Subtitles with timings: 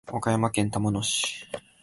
[0.11, 1.45] 岡山県玉野市